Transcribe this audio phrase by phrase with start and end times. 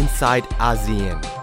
[0.00, 1.39] inside ASEAN.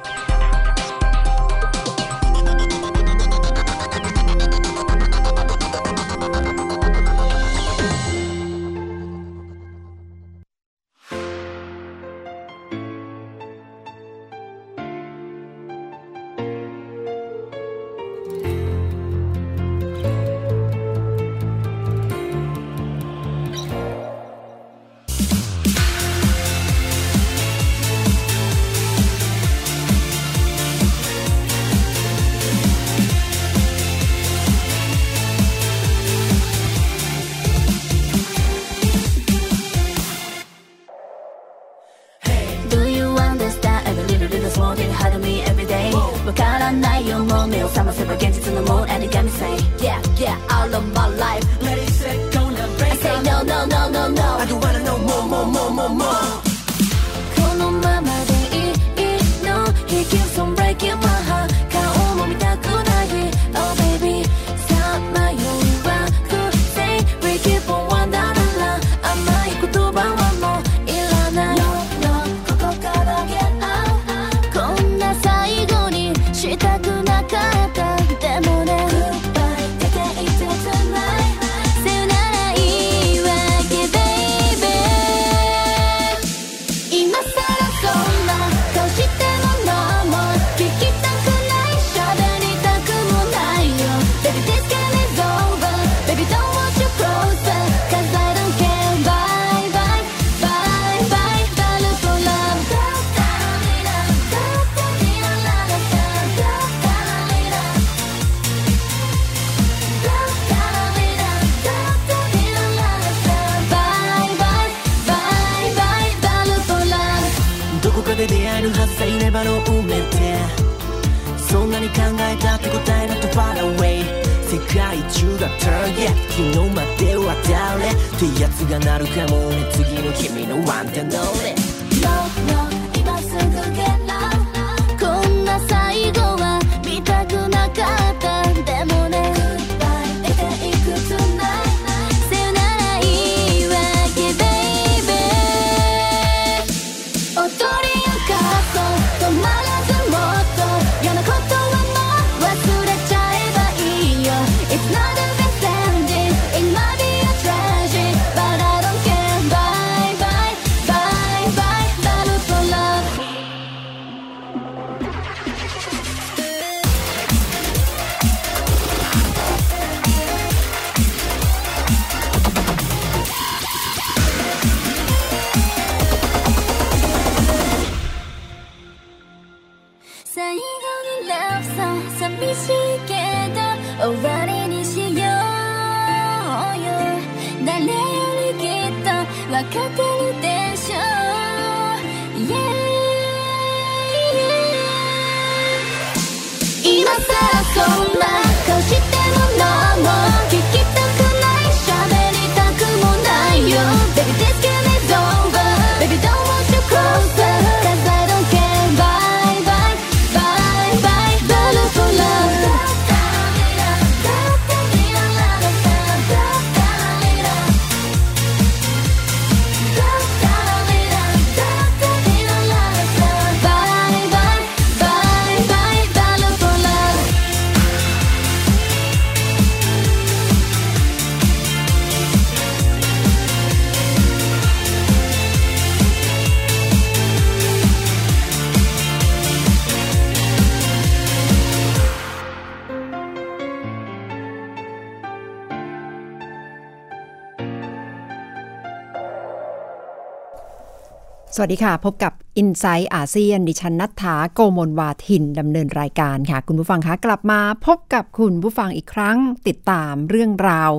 [251.59, 259.37] สวัสดีค่ะ พบกับ i n s i ซต์อาเซียน ดิฉันนัฐธาโกมลวาทินดำเนินรายการค่ะ คุณผู้ฟังคะกลับมาพบกับคุณผู้ฟังอีกครั้ง
[259.67, 260.91] ติดตามเรื่องราว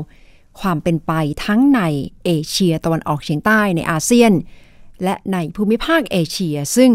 [0.61, 1.13] ความเป็นไป
[1.45, 1.81] ทั้งใน
[2.25, 4.33] เอเชียตะวันออกเฉียงใต้ในอาเซียน
[5.03, 6.91] และในภูมิภาคเอเชีย ซึ่ง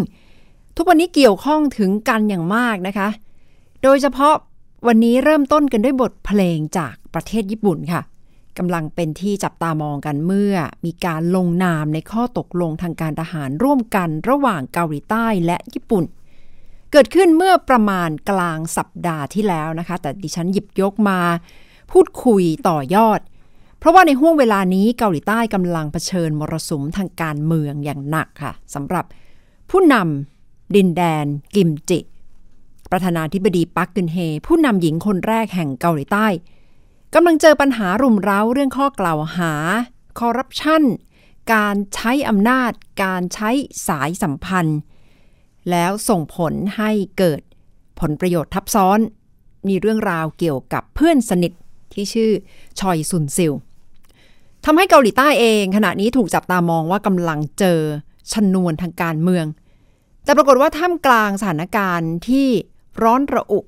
[0.75, 3.09] ทุกวันนี้เกี่ยวข้องถึงกันอย่างมากนะคะ
[3.83, 4.35] โดยเฉพาะ
[4.87, 8.01] วันนี้เริ่มต้นกันด้วยบทเพลงจากประเทศญี่ปุ่นค่ะ
[8.57, 10.55] กำลังเป็นที่จับตามองกันเมื่อ
[10.85, 16.03] มีการลงนามในข้อตกลงทางการทหารร่วมกันระหว่างเกาหลีใต้และญี่ปุ่น
[16.91, 21.19] เกิดขึ้นเมื่อประมาณกลางสัปดาห์ที่แล้วนะคะ แต่ดิฉันหยิบยกมา
[21.91, 23.19] พูดคุยต่อยอด
[23.79, 29.05] เพราะว่าในห่วงเวลานี้เกาหลีใต้กำลังเผชิญมรสุมทางการเมืองอย่างหนักค่ะสำหรับ
[29.69, 31.25] ผู้นำดินแดน
[31.55, 31.99] กิมจิ
[32.91, 34.17] ประธานาธิบดีปักกึนเฮ
[34.47, 36.27] ผู้นำหญิงคนแรกแห่งเกาหลีใต้
[37.15, 39.53] กำลังเจอปัญหารุมเร้าเรื่องข้อกล่าวหา
[40.19, 40.83] คอร์รัปชัน
[41.53, 42.71] การใช้อำนาจ
[43.03, 43.49] การใช้
[43.87, 44.79] สายสัมพันธ์
[45.69, 47.41] แล้วส่งผลให้เกิด
[47.99, 48.99] ผลประโยชน์ทับซ้อน
[49.67, 51.51] มีเรื่องราวเกี่ยวกับเพื่อนสนิท
[51.93, 52.31] ที่ชื่อ
[52.79, 53.53] ชอยซุนซิล
[54.65, 57.79] ทำให้เกาหลีใต้เอง ขณะนี้ถูกจับตามองว่ากำลังเจอ
[58.33, 59.45] ชนวนทางการเมือง
[60.23, 62.47] แต่ปรากฏว่าท่ามกลางสถานการณ์ที่
[63.03, 63.59] ร้อนระอุ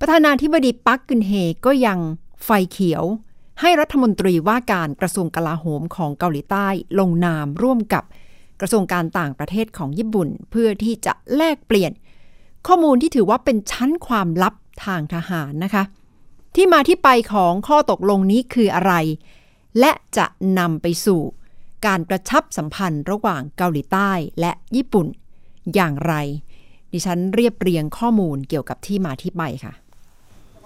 [0.00, 1.32] ประธานาธิบดีปักกึนเฮ
[1.66, 1.98] ก็ยัง
[2.44, 3.04] ไฟเขียว
[3.60, 6.68] ให้รัฐมนตรีว่าการกระทรวงกลาโหมของเกาหลีใต้
[6.98, 8.04] ลงนามร่วมกับ
[8.60, 11.92] กระทรวงการต่างประเทศของญี่ปุ่น เพื่อที่จะแลกเปลี่ยน
[12.66, 14.54] ข้อมูลที่ถือว่าเป็นชั้นความลับ
[14.84, 15.84] ทางทหารนะคะ
[16.54, 18.94] ที่มาที่ไปของข้อตกลงนี้คืออะไร
[19.80, 20.26] และจะ
[20.58, 21.20] นำไปสู่
[21.86, 25.06] การกระชับสัมพันธ์ระหว่างเกาหลีใต้และญี่ปุ่น
[25.74, 26.14] อย่างไร
[26.92, 29.72] ดิฉันเรียบเรียงข้อมูลเกี่ยวกับที่มาที่ไปค่ะ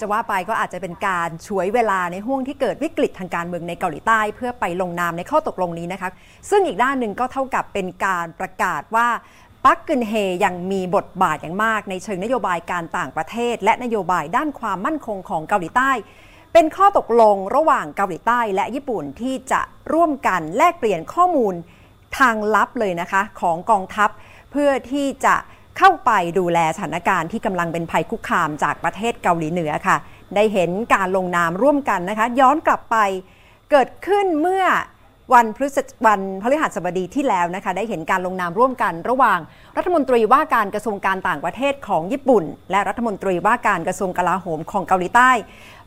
[0.03, 6.11] จะว่าไปก็อาจจะเป็นการช่วยเวลาในห่วงที่เกิดวิกฤตทางการเมืองในเกาหลีใต้ เพื่อไปลงนามในข้อตกลงนี้นะคะ
[6.51, 9.09] ซึ่งอีกด้านหนึ่งก็เท่ากับเป็นการประกาศว่า
[9.65, 10.13] ปักกึนเฮ
[10.45, 15.91] ยังมีบทบาทอย่างมากในเชิงนโยบายการต่างประเทศ และนโยบายด้านความมั่นคงของเกาหลีใต้
[16.53, 19.61] เป็นข้อตกลงระหว่างเกาหลีใต้และญี่ปุ่นที่จะ
[19.93, 21.55] ร่วมกันแลกเปลี่ยนข้อมูล
[22.19, 24.11] ทางลับเลยนะคะของกองทัพ
[24.51, 25.35] เพื่อที่จะ
[25.79, 29.97] เข้าไปดูแลสถานการณ์ที่กำลังเป็นภัยคุกคามจากประเทศเกาหลีเหนือค่ะ
[30.35, 32.97] ได้เห็นการลงนามร่วมกันนะคะ ย้อนกลับไป
[33.71, 34.65] เกิดขึ้นเมื่อ
[35.35, 39.39] วันพฤศวันพฤหัสบดีที่แล้วนะคะ ได้เห็นการลงนามร่วมกันระหว่าง
[39.77, 45.31] รัฐมนตรีว่าการกระทรวงการต่างประเทศของญี่ปุ่น และรัฐมนตรีว่าการกระทรวงกลาโหมของเกาหลีใต้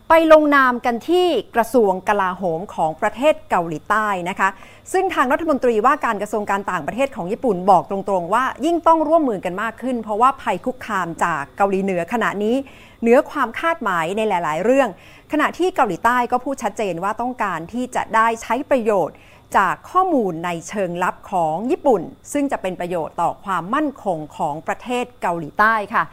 [0.09, 4.49] ไปลงนามกันที่กระทรวงกลาโหมของประเทศเกาหลีใต้นะคะ
[4.93, 12.55] ซึ่งทางรัฐมนตรีว่าการกระทรวงการต่างประเทศของญี่ปุ่นบอกตรงๆ ว่ายิ่งต้องร่วมมือกันมากขึ้น เพราะว่าภัยคุกคามจากเกาหลีเหนือขณะนี้
[13.01, 14.89] เหนือความคาดหมายในหลาย ๆ เรื่อง
[15.31, 19.15] ขณะที่เกาหลีใต้ก็พูดชัดเจนว่าต้องการที่จะได้ใช้ประโยชน์
[19.57, 22.01] จากข้อมูลในเชิงลับของญี่ปุ่น
[22.33, 26.03] ซึ่งจะเป็นประโยชน์ต่อความมั่นคงของประเทศเกาหลีใต้ค่ะ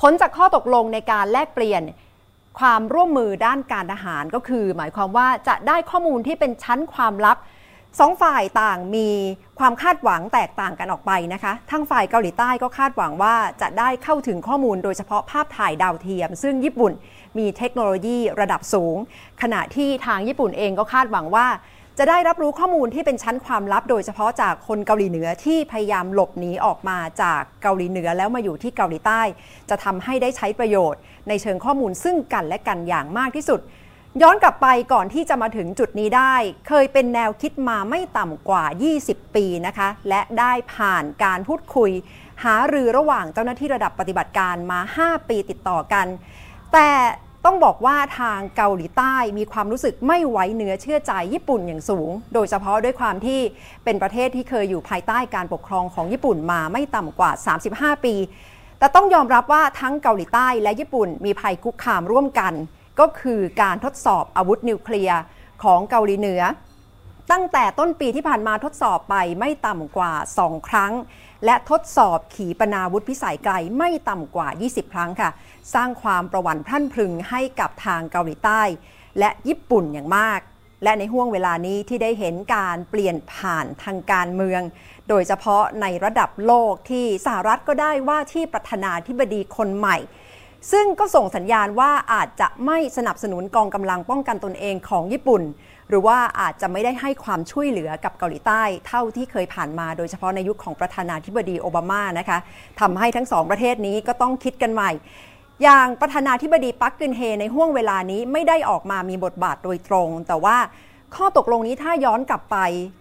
[0.00, 1.82] ผลจากข้อตกลงในการแลกเปลี่ยน
[2.58, 7.38] ความร่วมมือด้านการทหารก็คือ หมายความว่าจะได้ข้อมูลที่เป็นชั้นความลับ
[8.00, 9.08] สองฝ่ายต่างมี
[9.58, 16.92] ความคาดหวังแตกต่างกันออกไปนะคะทั้งฝ่ายเกาหลีใต้ก็คาดหวังว่าจะได้เข้าถึงข้อมูลโดยเฉพาะภาพถ่ายดาวเทียม ซึ่งญี่ปุ่น
[17.38, 18.96] มีเทคโนโลยีระดับสูง
[19.42, 21.46] ขณะที่ทางญี่ปุ่นเองก็คาดหวังว่า
[21.98, 29.22] จะได้รับรู้ข้อมูลที่เป็นชั้นความลับ โดยเฉพาะจากคนเกาหลีเหนือที่พยายามหลบหนีออกมาจากเกาหลีเหนือแล้วมาอยู่ที่เกาหลีใต้
[29.70, 33.60] จะทำให้ได้ใช้ประโยชน์ ในเชิงข้อมูลซึ่งกันและกันอย่างมากที่สุด
[34.22, 36.34] ย้อนกลับไปก่อนที่จะมาถึงจุดนี้ได้
[36.68, 38.64] เคยเป็นแนวคิดมาไม่ต่ำกว่า
[39.00, 41.90] 20 ปีนะคะ และได้ผ่านการพูดคุย
[42.44, 46.06] หารือระหว่างเจ้าหน้าที่ระดับปฏิบัติการมา 5 ปีติดต่อกัน
[46.72, 46.90] แต่
[47.44, 53.40] ต้องบอกว่าทางเกาหลีใต้มีความรู้สึกไม่ไว้เนื้อเชื่อใจญี่ปุ่นอย่างสูง โดยเฉพาะด้วยความที่
[53.84, 57.30] เป็นประเทศที่เคยอยู่ภายใต้การปกครองของญี่ปุ่นมาไม่ต่ำกว่า
[57.68, 58.14] 35 ปี
[58.78, 62.52] แต่ต้องยอมรับว่าทั้งเกาหลีใต้และญี่ปุ่นมีภัยคุกคามร่วมกัน
[63.00, 65.20] ก็คือการทดสอบอาวุธนิวเคลียร์
[65.62, 66.42] ของเกาหลีเหนือ
[67.32, 70.12] ตั้งแต่ต้นปีที่ผ่านมาทดสอบไปไม่ต่ำกว่า
[70.42, 70.92] 2 ครั้ง
[71.44, 75.30] และทดสอบขีปนาวุธพิสัยไกลไม่ต่ำกว่า 20 ครั้งค่ะ
[75.74, 78.62] สร้างความประวัติพรั่นพรึงให้กับทางเกาหลีใต้
[79.18, 80.40] และญี่ปุ่นอย่างมาก
[80.84, 84.62] และในห่วงเวลานี้ที่ได้เห็นการเปลี่ยนผ่านทางการเมือง
[85.08, 89.98] โดยเฉพาะในระดับโลกที่สหรัฐก็ได้ว่าที่ประธานาธิบดีคนใหม่
[90.72, 95.42] ซึ่งก็ส่งสัญญาณว่าอาจจะไม่สนับสนุนกองกำลังป้องกันตนเองของญี่ปุ่น
[95.88, 102.38] หรือว่าอาจจะไม่ได้ให้ความช่วยเหลือกับเกาหลีใต้ เท่าที่เคยผ่านมาโดยเฉพาะในยุคของประธานาธิบดีโอบามานะคะ
[102.80, 104.90] ทำให้ทั้งสองประเทศนี้ก็ต้องคิดกันใหม่
[105.62, 110.56] อย่างประธานาธิบดีปักกึนเฮในห่วงเวลานี้ไม่ได้ออกมามีบทบาทโดยตรง แต่ว่า
[111.14, 112.56] ข้อตกลงนี้ถ้าย้อนกลับไป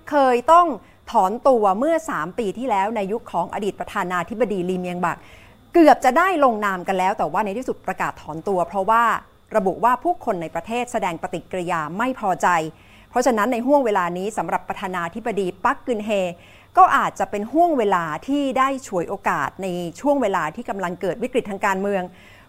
[0.10, 0.68] เคยต้อง
[1.12, 5.18] ถอนตัวเมื่อ 3 ปีที่แล้วในยุคของอดีตประธานาธิบดีลีเมียงบัก
[5.74, 9.04] เกือบจะได้ลงนามกันแล้ว แต่ว่าในที่สุดประกาศถอนตัว เพราะว่า
[9.56, 12.48] ระบุว่าผู้คนในประเทศแสดงปฏิกิริยาไม่พอใจ
[13.10, 16.10] เพราะฉะนั้นในห่วงเวลานี้สำหรับประธานาธิบดีปักกึนเฮ
[16.78, 19.68] ก็อาจจะเป็นห่วงเวลาที่ได้ฉวยโอกาสใน
[20.02, 22.04] ช่วงเวลาที่กำลังเกิดวิกฤตทางการเมือง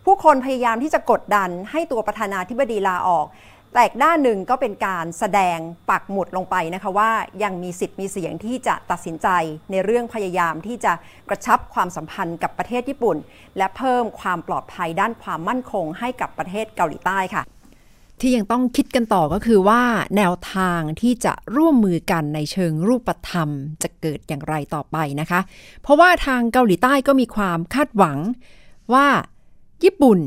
[0.04, 3.26] ผู้คนพยายามที่จะกดดันให้ตัวประธานาธิบดีลาออก
[3.74, 5.58] แต่ด้านหนึ่งก็เป็นการแสดง
[5.90, 7.10] ปักหมุดลงไปนะคะว่า
[7.42, 9.28] ยังมีสิทธิ์มีเสียงที่จะตัดสินใจ
[9.70, 10.92] ในเรื่องพยายามที่จะ
[11.28, 13.16] กระชับความสัมพันธ์กับประเทศญี่ปุ่น
[13.58, 17.42] และเพิ่มความปลอดภัยด้านความมั่นคงให้กับประเทศเกาหลีใต้ค่ะ
[18.20, 19.82] ที่ยังต้องคิดกันต่อก็คือว่า
[20.16, 23.48] แนวทางที่จะร่วมมือกันในเชิงรูปธรรม
[23.82, 25.40] จะเกิดอย่างไรต่อไปนะคะ
[25.82, 28.18] เพราะว่าทางเกาหลีใต้ก็มีความคาดหวัง
[28.94, 29.06] ว่า
[29.84, 30.18] ญี่ปุ่น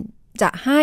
[0.41, 0.81] จะให้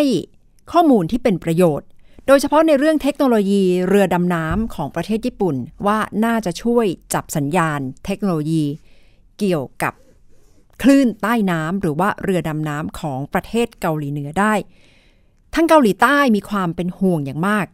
[0.73, 1.87] ข้อมูลที่เป็นประโยชน์
[2.27, 8.65] โดยเฉพาะในเรื่องเทคโนโลยีเรือดำน้ำของประเทศญี่ปุ่น ว่าน่าจะช่วยจับสัญญาณเทคโนโลยี
[9.39, 9.93] เกี่ยวกับ
[10.83, 14.55] คลื่นใต้น้ำหรือว่าเรือดำน้ำของประเทศเกาหลีเหนือได้
[15.55, 17.67] ทั้งเกาหลีใต้มีความเป็นห่วงอย่างมาก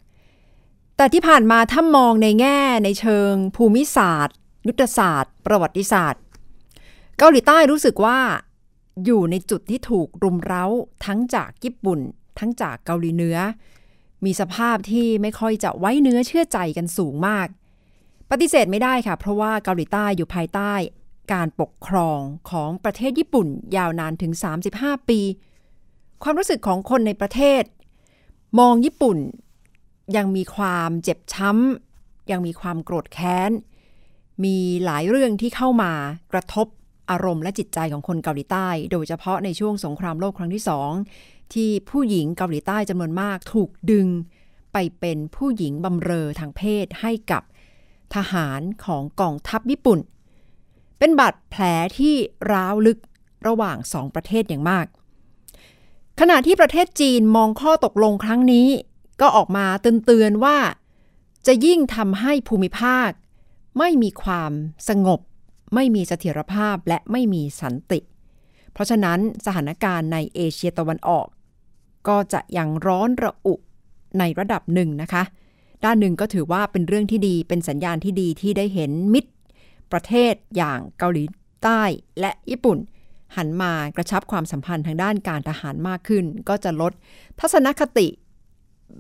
[0.97, 4.37] แต่ที่ผ่านมาถ้ามองในแง่ในเชิงภูมิศาสตร์
[4.67, 6.23] ยุทธศาสตร์ ประวัติศาสตร์
[7.19, 8.19] เกาหลีใต้รู้สึกว่า
[9.05, 10.65] อยู่ในจุดที่ถูกรุมเร้า
[11.07, 12.01] ทั้งจากญี่ปุ่น
[12.39, 13.37] ทั้งจากเกาหลีเหนือ
[14.25, 17.49] มีสภาพที่ไม่ค่อยจะไว้เนื้อเชื่อใจกันสูงมาก
[18.31, 20.73] ปฏิเสธไม่ได้ค่ะ เพราะว่าเกาหลีใต้อยู่ภายใต้
[21.33, 24.33] การปกครองของประเทศญี่ปุ่น ยาวนานถึง
[24.71, 25.21] 35 ปี
[26.23, 27.63] ความรู้สึกของคนในประเทศ
[28.59, 29.19] มองญี่ปุ่น
[30.17, 33.51] ยังมีความเจ็บช้ำ ยังมีความโกรธแค้น
[34.45, 35.93] มีหลายเรื่องที่เข้ามา
[36.33, 36.67] กระทบ
[37.11, 40.91] อารมณ์และจิตใจของคนเกาหลีใต้ โดยเฉพาะในช่วงสงครามโลกครั้งที่สอง
[41.55, 44.07] ที่ผู้หญิงเกาหลีใต้จำนวนมากถูกดึง
[44.73, 47.43] ไปเป็นผู้หญิงบำเรอทางเพศให้กับ
[48.15, 49.99] ทหารของกองทัพญี่ปุ่น
[50.99, 51.63] เป็นบาดแผล
[51.99, 52.15] ที่
[52.53, 52.99] ร้าวลึก
[53.47, 54.87] ระหว่างสองประเทศอย่างมาก
[56.21, 58.69] ขณะที่ประเทศจีนมองข้อตกลงครั้งนี้
[59.21, 60.57] ก็ออกมาเตือนๆว่า
[61.47, 63.11] จะยิ่งทำให้ภูมิภาค
[63.79, 64.53] ไม่มีความ
[64.89, 65.21] สงบ
[65.75, 68.01] ไม่มีเสถียรภาพและไม่มีสันติ
[68.73, 71.27] เพราะฉะนั้นสถานการณ์ในเอเชียตะวันออก
[72.09, 73.55] ก็จะยังร้อนระอุ
[74.19, 75.23] ในระดับหนึ่งนะคะ
[75.85, 79.33] ด้านหนึ่งก็ถือว่าเป็นเรื่องที่ดีเป็นสัญญาณที่ดีที่ได้เห็นมิตร
[79.93, 81.25] ประเทศอย่างเกาหลี
[81.63, 81.83] ใต้
[82.21, 82.79] และญี่ปุ่น
[83.37, 86.93] หันมากระชับความสัมพันธ์ทางด้านการทหารมากขึ้น ก็จะลด
[87.41, 88.09] ทัศนคติ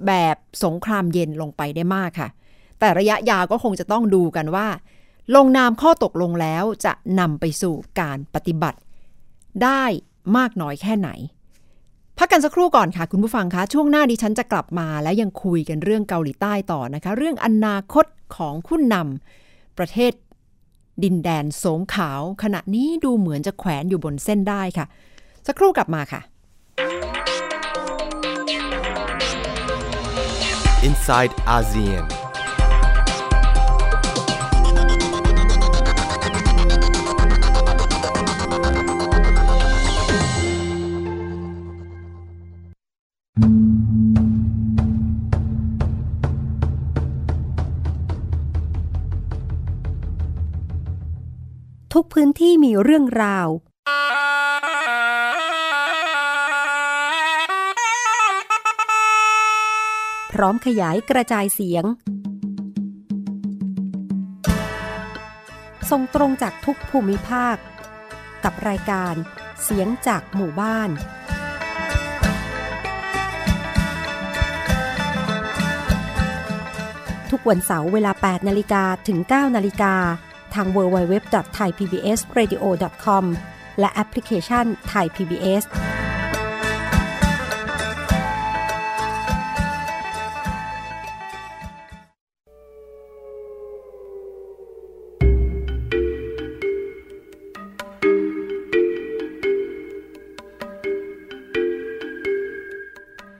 [0.06, 2.28] แบบสงครามเย็นลงไปได้มากค่ะ
[2.78, 4.66] แต่ระยะยาวก็คงจะต้องดูกันว่า
[5.34, 8.78] ลงนามข้อตกลงแล้วจะนำไปสู่การปฏิบัติ
[9.62, 9.84] ได้
[10.36, 11.10] มากน้อยแค่ไหน
[12.18, 18.06] พักกันสักครู่ก่อนค่ะ คุณผู้ฟังคะ ช่วงหน้าดิฉันจะกลับมาและยังคุยกันเรื่องเกาหลีใต้ต่อนะคะ เรื่องอนาคต
[18.36, 20.12] ของผู้นำประเทศ
[21.04, 24.86] ดินแดนโสมขาว ขณะนี้ดูเหมือนจะแขวนอยู่บนเส้นได้ค่ะ
[25.46, 26.20] สักครู่กลับมาค่ะ
[30.88, 32.17] Inside ASEAN.
[52.00, 53.48] ทุกพื้นที่มีเรื่องราว
[60.32, 61.84] พร้อมขยายกระจายเสียง
[65.90, 67.56] ส่งตรงจากทุกภูมิภาค
[68.44, 69.14] กับรายการ
[69.62, 70.90] เสียงจากหมู่บ้าน
[77.30, 79.94] ทุกวันเสาร์เวลา 8 นาฬิกาถึง 9 นาฬิกา
[80.54, 83.24] ทาง www.thaipbsradio.com
[83.80, 85.64] และแอปพลิเคชัน Thai PBS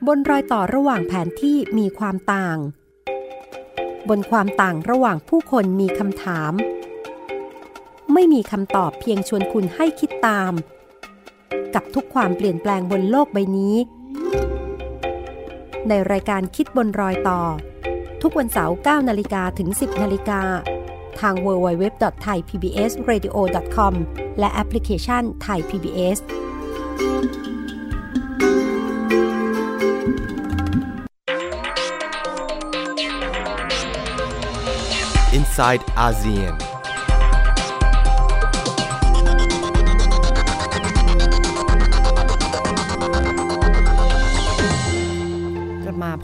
[0.07, 2.59] บนรอยต่อระหว่างแผนที่มีความต่าง
[4.09, 6.53] บนความต่างระหว่างผู้คนมีคำถาม
[8.21, 10.53] ไม่มีคำตอบเพียงชวนคุณให้คิดตาม
[11.75, 13.77] กับทุกความเปลี่ยนแปลงบนโลกใบนี้
[15.89, 17.41] ในรายการคิดบนรอยต่อ
[18.23, 20.43] ทุกวันเสาร์9นาฬิกาถึง 10นาฬิกา
[21.21, 23.95] ทาง www.thaipbsradio.com
[24.39, 26.19] และแอปพลิเคชัน Thai PBS
[35.39, 36.55] Inside ASEAN.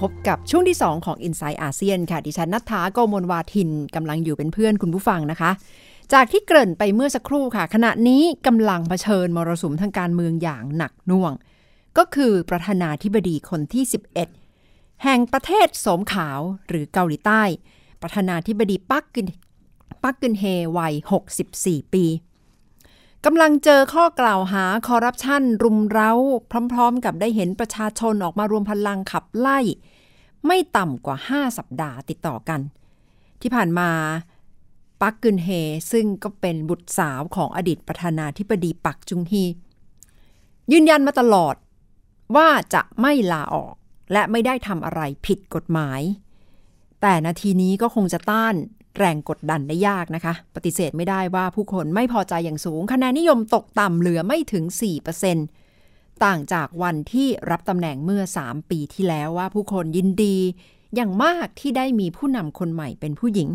[0.00, 5.50] พบกับช่วงที่ 2 ของ i n s i ซต์อาเซียนค่ะ ดิฉันนัทธาโกมลวาทินกำลังอยู่เป็นเพื่อนคุณผู้ฟังนะคะ
[6.12, 11.32] จากที่เกริ่นไปเมื่อสักครู่ค่ะ ขณะนี้กำลังเผชิญมรสุมทางการเมืองอย่างหนักหน่วง
[11.98, 13.84] ก็คือประธานาธิบดีคนที่
[14.42, 17.42] 11 แห่งประเทศสมขาวหรือเกาหลีใต้
[18.02, 19.26] ประธานาธิบดีปักกึน
[20.02, 20.44] ปักกึนเฮ
[20.76, 20.94] วัย
[21.42, 22.04] 64 ปี
[23.28, 26.12] กำลังเจอข้อกล่าวหาคอร์รัปชันรุมเร้า
[26.72, 29.58] พร้อมๆ กับได้เห็นประชาชนออกมารวมพลังขับไล่
[30.46, 32.60] ไม่ต่ำกว่า 5 สัปดาห์ติดต่อกัน
[33.40, 33.90] ที่ผ่านมา
[35.00, 35.48] ปักกึนเฮ
[35.92, 39.44] ซึ่งก็เป็นบุตรสาวของอดีตประธานาธิบดีปักจุงฮี
[40.72, 41.54] ยืนยันมาตลอด
[42.36, 43.74] ว่าจะไม่ลาออก
[44.12, 46.00] และไม่ได้ทำอะไรผิดกฎหมาย
[47.00, 48.54] แต่นาทีนี้ก็คงจะต้าน
[48.98, 54.64] แรงกดดันได้ยากนะคะ ปฏิเสธไม่ได้ว่าผู้คนไม่พอใจอย่างสูง คะแนนนิยมตกต่ำเหลือไม่ถึง
[55.44, 60.36] 4%ต่างจากวันที่รับตำแหน่งเมื่อ 3 ปีที่แล้วว่าผู้คนยินดี
[60.94, 63.48] อย่างมากที่ได้มีผู้นำคนใหม่เป็นผู้หญิง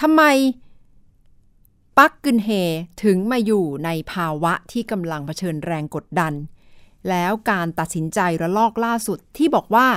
[0.00, 0.22] ทำไม
[1.98, 2.48] ปักกึนเฮ
[3.02, 6.32] ถึงมาอยู่ในภาวะที่กำลังเผชิญแรงกดดัน
[7.08, 9.88] แล้วการตัดสินใจระลอกล่าสุดที่บอกว่า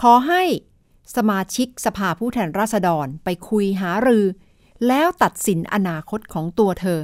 [0.00, 0.42] ขอให้
[1.16, 4.24] สมาชิกสภาผู้แทนราษฎรไปคุยหารือ
[4.88, 7.00] แล้วตัดสินอนาคตของตัวเธอ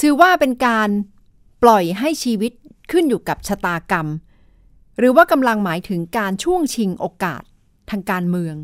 [0.00, 0.88] ถือว่าเป็นการ
[1.62, 2.52] ปล่อยให้ชีวิต
[2.90, 4.06] ขึ้นอยู่กับชะตากรรม
[4.98, 7.42] หรือว่ากำลังหมายถึงการช่วงชิงโอกาส
[7.90, 8.54] ทางการเมือง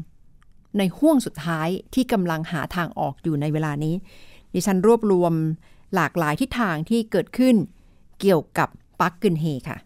[0.79, 3.95] ในห่วงสุดท้ายที่กำลังหาทางออกอยู่ในเวลานี้
[4.55, 5.33] ดิฉันรวบรวม
[5.95, 7.57] หลากหลายทิศทางที่เกิดขึ้น
[8.21, 8.69] เกี่ยวกับ
[9.01, 9.79] ปักกึนเฮค่ะ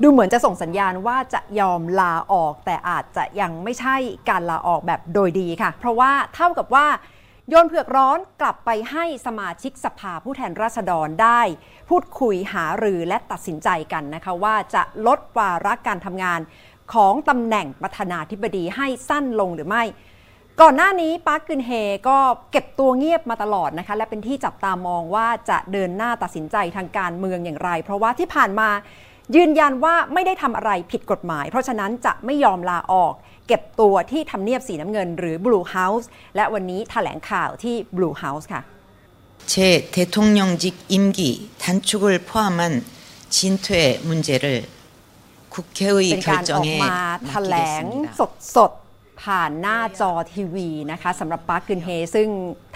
[0.00, 3.96] ดูเหมือนจะส่งสัญญาณว่าจะยอมลาออกแต่อาจจะยังไม่ใช่
[4.28, 6.86] การลาออกแบบโดยดีค่ะ เพราะว่าเท่ากับว่า
[7.48, 11.40] โยนเผือกร้อนกลับไปให้สมาชิกสภาผู้แทนราษฎรได้
[11.88, 16.40] พูดคุยหารือและตัดสินใจกันนะคะว่าจะลดวาระการทำงาน
[16.94, 19.84] ของตำแหน่งประธานาธิบดีให้สั้นลงหรือไม่
[20.60, 21.70] ก่อนหน้านี้ปาร์คกึนเฮ
[22.08, 22.18] ก็
[22.50, 28.68] เก็บตัวเงียบมาตลอดนะคะ และเป็นที่จับตามองว่าจะเดินหน้าตัดสินใจทางการเมืองอย่างไร เพราะว่าที่ผ่านมา
[29.35, 33.13] ยืนยันว่าไม่ได้ทำอะไรผิดกฎหมาย เพราะฉะนั้นจะไม่ยอมลาออก
[33.47, 38.61] เก็บตัวที่ทำเนียบสีน้ำเงินหรือ Blue House และวันนี้แถลงข่าวที่ Blue House ค่ะ
[39.53, 39.55] 제
[39.95, 40.63] 대통령직
[40.95, 41.19] 임기
[41.63, 42.61] 단축을 포함한
[43.35, 43.67] 진퇴
[44.07, 44.45] 문제를
[45.49, 46.99] เป็น 국회의 การออก 결정에 มา
[47.29, 48.19] แถลง 맡기겠습니다.
[48.19, 52.27] สดสดๆ ผ่านหน้าจอทีวีนะคะสำหรับปาร์คกึนเฮ ซึ่ง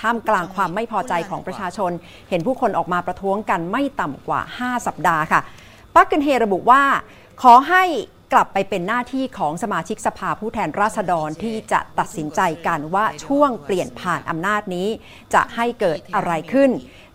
[0.02, 1.92] ท่ามกลางความไม่พอใจของประชาชน
[2.30, 5.42] เห็นผู้คนออกมาประท้วงกันไม่ต่ำกว่า 5 สัปดาห์ค่ะ
[5.97, 6.83] ปาร์คกึนเฮระบุว่า
[7.43, 7.85] ขอให้
[8.33, 14.89] กลับไปเป็นหน้าที่ของสมาชิกสภาผู้แทนราษฎรที่จะตัดสินใจกันว่าช่วงเปลี่ยนผ่านอำนาจนี้
[15.35, 16.71] จะให้เกิดอะไรขึ้น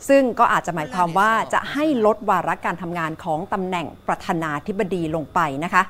[0.09, 5.83] ซึ่งก็อาจจะหมายความว่าจะให้ลดวาระการทำงานของตำแหน่งประธานาธิบดีลงไปนะคะ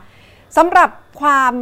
[0.58, 0.90] สำหรับ
[1.22, 1.54] ความ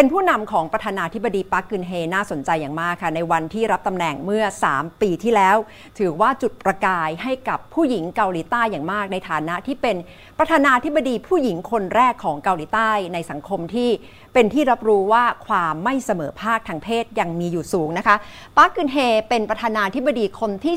[0.00, 5.56] เป็นผู้นำของประธานาธิบดีปาร์คกึนเฮน่าสนใจอย่างมากค่ะในวันที่รับตำแหน่งเมื่อ 3 ปีที่แล้ว
[5.98, 9.96] ถือว่าจุดประกายให้กับผู้หญิงเกาหลีใต้อย่างมาก ในฐานะที่เป็น
[10.38, 13.90] ประธานาธิบดีผู้หญิงคนแรกของเกาหลีใต้ในสังคมที่
[14.34, 18.16] เป็นที่รับรู้ว่าความไม่เสมอภาคทางเพศยังมีอยู่สูงนะคะ
[18.56, 18.96] ปาร์คกึนเฮ
[19.28, 20.74] เป็นประธานาธิบดีคนที่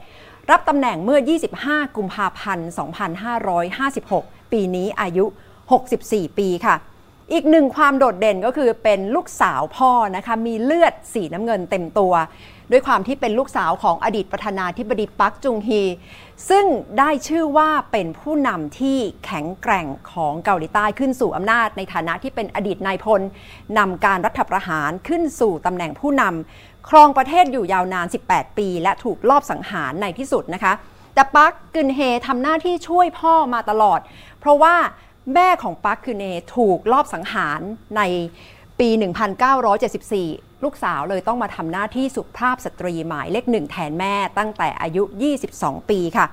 [0.00, 1.18] 11 รับตำแหน่งเมื่อ
[1.58, 2.68] 25 กุมภาพันธ์
[3.80, 5.24] 2556 ปีนี้อายุ
[5.82, 6.76] 64 ปีค่ะ
[7.32, 12.12] อีกหนึ่งความโดดเด่นก็คือเป็นลูกสาวพ่อนะคะมีเลือดสีน้ำเงินเต็มตัว
[12.70, 15.82] ด้วยความที่เป็นลูกสาวของอดีตประธานาธิบดีปักจุงฮี
[16.50, 16.66] ซึ่ง
[16.98, 23.20] ได้ชื่อว่าเป็นผู้นำที่แข็งแกร่งของเกาหลีใต้ขึ้นสู่อำนาจ ในฐานะที่เป็นอดีตนายพล
[23.78, 30.72] นำการรัฐประหารขึ้นสู่ตำแหน่งผู้นำครองประเทศอยู่ยาวนาน 18 ปี และถูกลอบสังหารในที่สุดนะคะ
[31.14, 34.00] แต่ปักกึนเฮทำหน้าที่ช่วยพ่อมาตลอด
[34.40, 34.74] เพราะว่า
[35.32, 36.24] แม่ของปักคือเน
[36.56, 37.60] ถูกลอบสังหาร
[37.96, 38.02] ใน
[38.78, 38.88] ปี
[39.56, 45.02] 1974 ลูกสาวเลยต้องมาทำหน้าที่สุภาพสตรีหมายเลขหนึ่งแทนแม่ตั้งแต่อายุ
[45.46, 46.26] 22 ปีค่ะ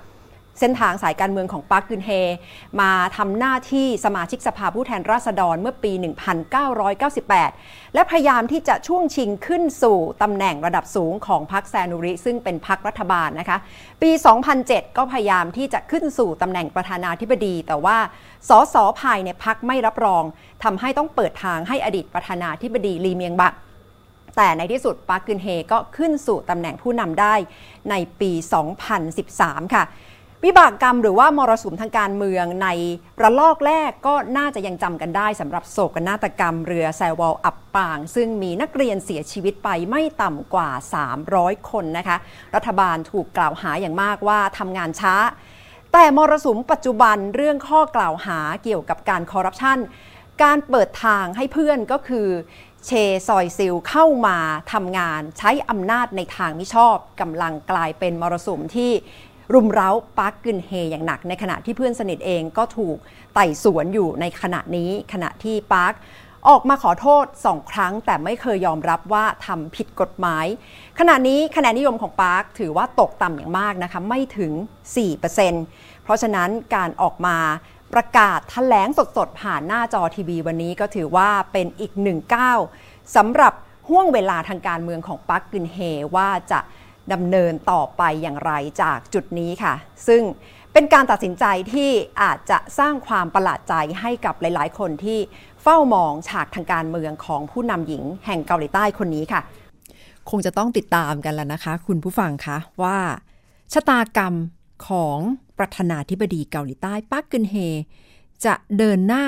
[0.59, 2.09] เส้นทางสายการเมืองของปาร์คกึนเฮ
[2.81, 5.91] มาทำหน้าที่สมาชิกสภาผู้แทนราษฎรเมื่อปี
[7.13, 13.57] 1998 และพยายามที่จะช่วงชิงขึ้นสู่ตำแหน่งระดับสูงของพรรคแซนุริ ซึ่งเป็นพรรครัฐบาลนะคะ
[14.01, 14.11] ปี
[14.53, 17.97] 2007 ก็พยายามที่จะขึ้นสู่ตำแหน่งประธานาธิบดี แต่ว่า
[18.49, 20.23] สสภายในพรรคไม่รับรอง
[20.63, 23.53] ทำให้ต้องเปิดทางให้อดีตประธานาธิบดีลีเมียงบัก
[24.37, 27.35] แต่ในที่สุดปาร์คกึนเฮก็ขึ้นสู่ตำแหน่งผู้นำได้
[27.89, 28.31] ในปี
[29.03, 29.83] 2013 ค่ะ
[30.45, 32.67] วิบากกรรมหรือว่ามรสุมทางการเมืองใน
[33.21, 40.69] ระลอกแรกก็น่าจะยังจำกันได้สำหรับโศกนาฏกรรมเรือแซวอลอับปาง ซึ่งมีนักเรียนเสียชีวิตไปไม่ต่ำกว่า
[41.19, 42.17] 300 คนนะคะ
[42.55, 45.15] รัฐบาลถูกกล่าวหาอย่างมากว่าทำงานช้า
[45.93, 49.77] แต่มรสุมปัจจุบันเรื่องข้อกล่าวหาเกี่ยวกับการคอร์รัปชัน
[50.43, 52.27] การเปิดทางให้เพื่อนก็คือ
[52.85, 52.91] เช
[53.27, 54.37] ซุนซิลเข้ามา
[54.73, 58.91] ทำงานใช้อำนาจในทางมิชอบกำลังกลายเป็นมรสุมที่
[59.53, 62.97] รุมเร้าปาร์คกึนเฮอย่างหนัก ในขณะที่เพื่อนสนิทเองก็ถูก
[63.33, 65.93] ไต่สวนอยู่ในขณะนี้ ขณะที่ปาร์ค
[66.49, 70.45] ออกมาขอโทษสองครั้ง แต่ไม่เคยยอมรับว่าทำผิดกฎหมาย
[70.99, 74.53] ขณะนี้คะแนนนิยมของปาร์คถือว่าตกต่ำอย่างมากนะคะไม่ถึง
[75.27, 77.37] 4%เพราะฉะนั้นการออกมา
[77.93, 82.59] ประกาศแถลงสดๆ ผ่านหน้าจอทีวีวันนี้ก็ถือว่าเป็นอีกหนึ่งก้าว
[83.15, 83.53] สำหรับ
[83.89, 85.77] ห่วงเวลาทางการเมืองของปักกึนเฮ
[86.15, 86.59] ว่าจะ
[87.13, 89.73] ดำเนินต่อไปอย่างไรจากจุดนี้ค่ะ
[90.07, 90.21] ซึ่ง
[90.73, 95.19] เป็นการตัดสินใจที่อาจจะสร้างความประหลาดใจให้กับหลาย ๆ คนที่
[95.63, 99.41] เฝ้ามองฉากทางการเมืองของผู้นำหญิงแห่งเกาหลีใต้คนนี้ค่ะ
[100.29, 102.97] คงจะต้องติดตามกันแล้วนะคะ คุณผู้ฟังคะว่า
[103.73, 104.35] ชะตากรรม
[104.87, 105.17] ของ
[105.57, 107.55] ประธานาธิบดีเกาหลีใต้ปักกึนเฮ
[108.45, 109.25] จะเดินหน้า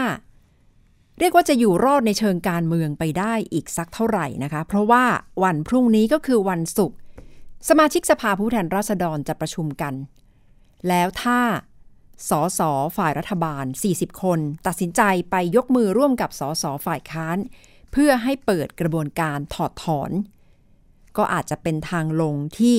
[1.20, 5.04] เรียกว่าจะอยู่รอดในเชิงการเมืองไปได้อีกสักเท่าไหร่นะคะ เพราะว่า
[5.44, 6.98] วันพรุ่งนี้ก็คือวันศุกร์
[7.70, 9.94] สมาชิกสภาผู้แทนราษฎรจะประชุมกัน
[10.88, 11.42] แล้วถ้า
[12.30, 12.62] สส
[12.98, 17.38] ฝ่ายรัฐบาล 40 คน ตัดสินใจไปยกมือร่วมกับสสฝ่ายค้าน
[17.92, 20.12] เพื่อให้เปิดกระบวนการถอดถอน
[21.18, 22.78] ก็อาจจะเป็นทางลงที่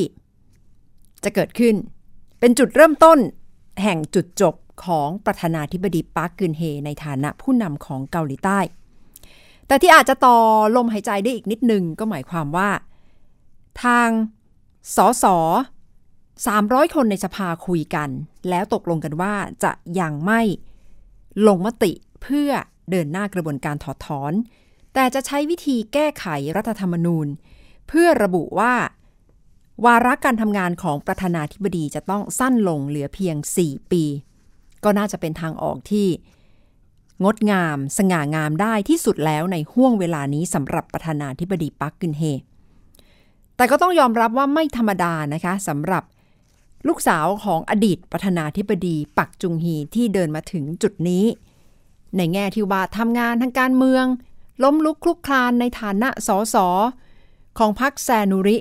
[1.24, 1.74] จะเกิดขึ้น
[2.40, 3.18] เป็นจุดเริ่มต้น
[3.82, 8.58] แห่งจุดจบของประธานาธิบดีปาร์คกึนเฮในฐานะผู้นำของเกาหลีใต้
[9.66, 10.36] แต่ที่อาจจะต่อ
[10.76, 12.70] ลมหายใจได้อีกนิดนึงก็หมายความว่า
[13.82, 14.08] ทาง
[14.96, 15.24] สส
[16.14, 18.08] 300 คนในสภาคุยกัน
[18.48, 20.40] แล้วตกลงกันว่าจะยังไม่
[21.46, 21.92] ลงมติ
[22.22, 22.50] เพื่อ
[22.90, 24.32] เดินหน้ากระบวนการถอดถอน
[24.94, 27.26] แต่จะใช้วิธีแก้ไขรัฐธรรมนูญ
[27.88, 28.74] เพื่อระบุว่า
[29.84, 34.04] วาระการทำงานของประธานาธิบดีจะต้องสั้นลงเหลือเพียง 4 ปี
[34.84, 36.08] ก็น่าจะเป็นทางออกที่
[37.24, 42.22] งดงาม สง่างามได้ที่สุดแล้วในห่วงเวลานี้สำหรับประธานาธิบดีปักกึนเฮ
[43.56, 46.02] แต่ก็ต้องยอมรับว่าไม่ธรรมดานะคะสำหรับ
[46.88, 51.24] ลูกสาวของอดีตประธานาธิบดีปักจุงฮีที่เดินมาถึงจุดนี้
[52.16, 54.04] ในแง่ที่ว่าทำงานทางการเมือง
[54.62, 56.56] ล้มลุกคลุกคลานในฐานะสส
[57.58, 58.58] ของพรรคแซนุริ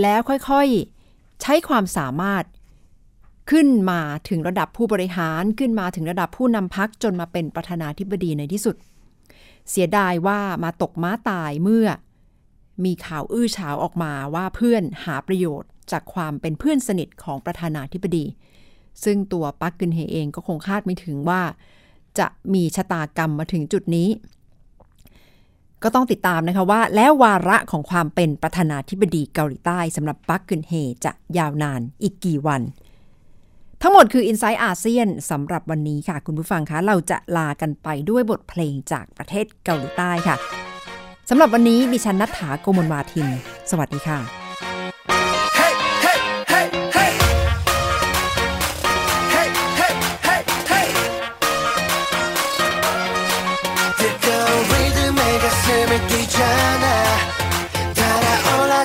[0.00, 2.44] แล้วค่อยๆ ใช้ความสามารถ
[3.50, 8.76] ขึ้นมาถึงระดับผู้บริหารขึ้นมาถึงระดับผู้นำพักจนมาเป็นประธานาธิบดีในที่สุด
[9.70, 11.86] เสียดายว่ามาตกม้าตายเมื่อ
[12.84, 18.24] มีข่าวอื้อฉาวออกมาว่าเพื่อนหาประโยชน์จากความเป็นเพื่อนสนิทของประธานาธิบดี
[19.04, 21.42] ซึ่งตัวปักกึนเฮเองก็คงคาดไม่ถึงว่า
[22.18, 24.08] จะมีชะตากรรมมาถึงจุดนี้
[25.82, 30.72] ก็ต้องติดตามนะคะว่า แล้ววาระของความเป็นประธานาธิบดีเกาหลีใต้สำหรับปักกึนเฮ
[31.04, 32.62] จะยาวนานอีกกี่วัน
[33.82, 40.36] ทั้งหมดคือ i n s i ซต์อาเซียนสำหรับวันนี้ค่ะ คุณผู้ฟังคะเราจะลากันไปด้วยบทเพลงจากประเทศเกาหลีใต้ค่ะ
[41.30, 43.26] สำหรับวันนี้ดิฉันนัฐถาโกมลวาทิน
[43.70, 44.42] สวัสดีค่ะ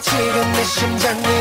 [0.07, 1.36] 지금 내 심장이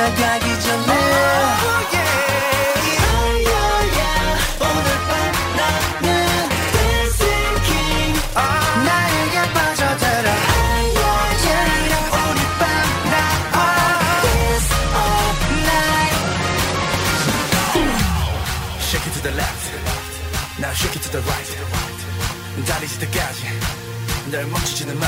[0.00, 0.90] 지나가기 전에
[4.58, 5.12] 오늘 밤
[5.56, 6.06] 나는
[6.72, 8.16] dancing king
[8.86, 10.28] 나에게 빠져들어
[12.10, 12.64] 오늘 밤
[13.12, 13.56] 나와
[14.22, 16.16] dance all night
[18.80, 19.64] Shake it to the left
[20.58, 21.52] Now shake it to the right
[22.66, 23.44] 다리질 때까지
[24.30, 25.06] 널 멈추지는 마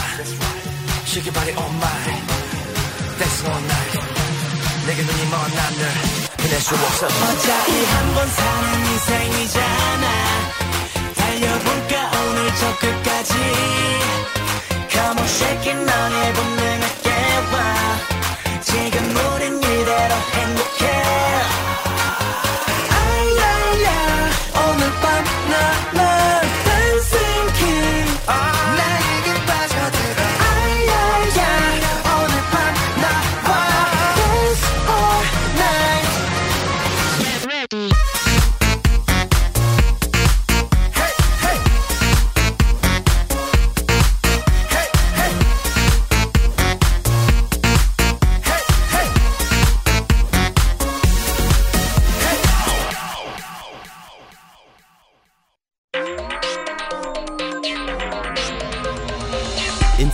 [1.06, 2.20] Shake your body all night
[3.18, 4.21] Dance all night
[4.85, 5.91] 내게 눈이 먼 난널
[6.39, 7.05] 해낼 수 없어.
[7.07, 10.07] 어차피 한 번 사는 인생이잖아.
[11.15, 13.33] 달려볼까 오늘 저 끝까지.
[14.89, 17.59] Come on shake it 너의 본능을 깨워.
[18.61, 21.02] 지금 우린 이대로 행복해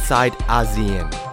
[0.09, 1.28] Inside ASEAN.